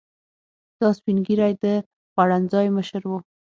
[0.79, 1.65] دا سپین ږیری د
[2.11, 3.11] خوړنځای مشر و.